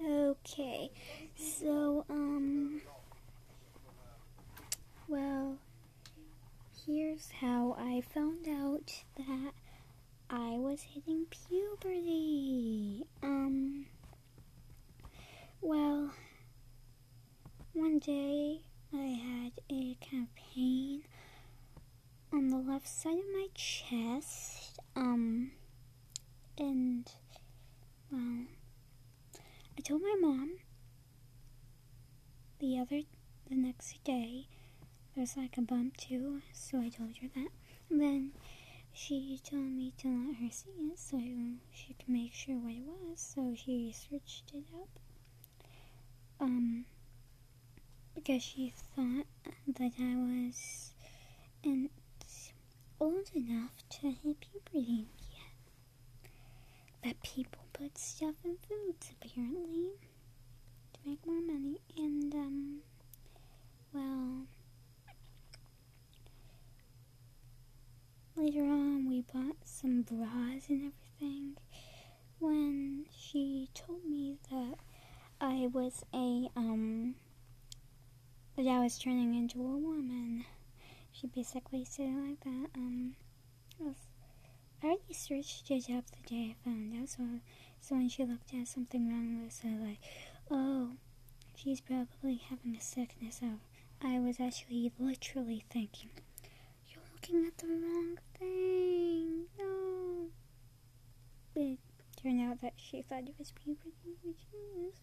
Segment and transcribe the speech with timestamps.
[0.00, 0.90] Okay,
[1.36, 2.82] so, um,
[5.08, 5.56] well,
[6.84, 9.52] here's how I found out that
[10.28, 13.04] I was hitting puberty.
[13.22, 13.86] Um,
[15.60, 16.10] well,
[17.72, 21.04] one day I had a kind of pain
[22.32, 24.78] on the left side of my chest.
[24.96, 25.52] Um,
[26.58, 27.08] and,
[28.10, 28.44] well,
[29.84, 30.56] told my mom
[32.58, 33.02] the other,
[33.50, 34.48] the next day,
[35.14, 37.48] there's like a bump too, so I told her that.
[37.90, 38.32] And then
[38.92, 41.20] she told me to let her see it so
[41.70, 44.88] she could make sure what it was, so she searched it up.
[46.40, 46.86] Um,
[48.14, 49.26] because she thought
[49.66, 50.92] that I was
[51.62, 51.90] in,
[52.98, 56.30] old enough to hit puberty yet.
[57.02, 58.73] But people put stuff in foods
[59.34, 59.90] apparently
[60.92, 62.78] to make more money, and um,
[63.92, 64.46] well,
[68.36, 71.56] later on we bought some bras and everything.
[72.38, 74.74] When she told me that
[75.40, 77.14] I was a um
[78.56, 80.44] that I was turning into a woman.
[81.12, 82.68] She basically said like that.
[82.76, 83.14] Um,
[83.80, 83.94] I,
[84.82, 87.22] I already searched it up the day I found out, so
[87.86, 89.98] so when she looked at something wrong with her, like,
[90.50, 90.92] oh,
[91.54, 93.40] she's probably having a sickness.
[93.40, 93.58] So
[94.02, 96.08] I was actually literally thinking,
[96.88, 99.44] you're looking at the wrong thing.
[99.58, 100.28] No.
[101.54, 101.78] It
[102.22, 104.94] turned out that she thought it was puberty, which it was.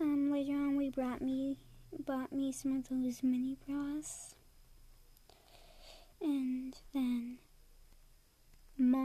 [0.00, 1.58] Um, later on, we brought me,
[2.06, 4.36] bought me some of those mini bras.
[6.20, 7.38] And then,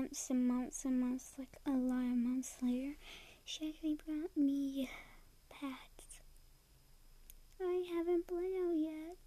[0.07, 2.95] months and months and months, like a lot of months later,
[3.43, 4.89] she actually brought me
[5.49, 6.21] pads.
[7.61, 9.17] I haven't bled out yet.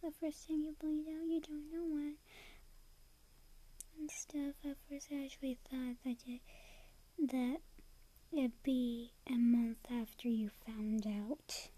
[0.00, 2.14] The first time you bleed out, you don't know when.
[3.98, 4.54] And stuff.
[4.64, 6.40] At first, I actually thought that it,
[7.32, 7.58] that
[8.32, 11.68] it'd be a month after you found out.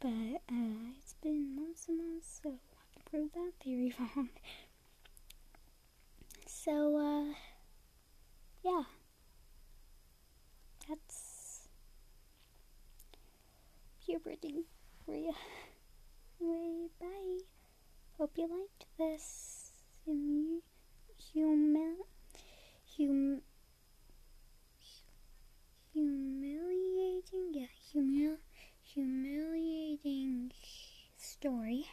[0.00, 4.30] But uh, it's been months and months, so I can prove that theory wrong.
[6.46, 7.13] So, uh,
[14.14, 14.20] your
[15.04, 15.34] for you.
[16.40, 17.38] Anyway, bye.
[18.16, 19.72] Hope you liked this
[20.06, 20.62] hum
[21.16, 21.96] human
[22.96, 23.40] hum
[25.92, 28.36] humiliating yeah humil
[28.84, 30.52] humiliating
[31.16, 31.86] story.